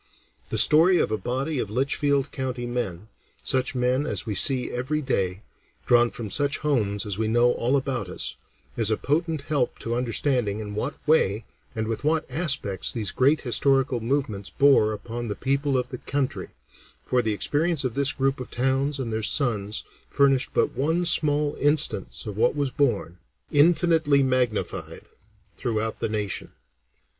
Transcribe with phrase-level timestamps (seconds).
[0.49, 3.07] The story of a body of Litchfield County men,
[3.43, 5.43] such men as we see every day,
[5.85, 8.35] drawn from such homes as we know all about us,
[8.75, 11.45] is a potent help to understanding in what way
[11.75, 16.49] and with what aspects these great historical movements bore upon the people of the country,
[17.03, 21.55] for the experience of this group of towns and their sons furnished but one small
[21.61, 23.19] instance of what was borne,
[23.51, 25.05] infinitely magnified,
[25.57, 26.53] throughout the nation.